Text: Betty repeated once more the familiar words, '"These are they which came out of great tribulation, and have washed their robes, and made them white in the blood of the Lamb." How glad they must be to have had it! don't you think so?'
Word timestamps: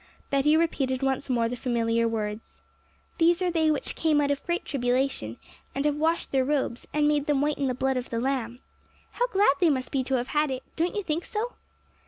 Betty 0.31 0.57
repeated 0.57 1.03
once 1.03 1.29
more 1.29 1.47
the 1.47 1.55
familiar 1.55 2.07
words, 2.07 2.59
'"These 3.19 3.39
are 3.43 3.51
they 3.51 3.69
which 3.69 3.93
came 3.95 4.19
out 4.19 4.31
of 4.31 4.43
great 4.47 4.65
tribulation, 4.65 5.37
and 5.75 5.85
have 5.85 5.93
washed 5.95 6.31
their 6.31 6.43
robes, 6.43 6.87
and 6.91 7.07
made 7.07 7.27
them 7.27 7.39
white 7.39 7.59
in 7.59 7.67
the 7.67 7.75
blood 7.75 7.97
of 7.97 8.09
the 8.09 8.19
Lamb." 8.19 8.57
How 9.11 9.27
glad 9.27 9.53
they 9.59 9.69
must 9.69 9.91
be 9.91 10.03
to 10.05 10.15
have 10.15 10.29
had 10.29 10.49
it! 10.49 10.63
don't 10.75 10.95
you 10.95 11.03
think 11.03 11.23
so?' 11.23 11.53